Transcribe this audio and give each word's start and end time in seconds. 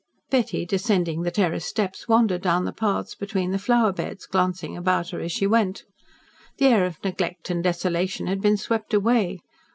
Betty, 0.31 0.65
descending 0.65 1.21
the 1.21 1.29
terrace 1.29 1.63
steps, 1.63 2.07
wandered 2.07 2.41
down 2.41 2.65
the 2.65 2.73
paths 2.73 3.13
between 3.13 3.51
the 3.51 3.59
flower 3.59 3.93
beds, 3.93 4.25
glancing 4.25 4.75
about 4.75 5.11
her 5.11 5.19
as 5.21 5.31
she 5.31 5.45
went. 5.45 5.83
The 6.57 6.65
air 6.65 6.85
of 6.87 6.97
neglect 7.03 7.51
and 7.51 7.63
desolation 7.63 8.25
had 8.25 8.41
been 8.41 8.57
swept 8.57 8.95
away. 8.95 9.41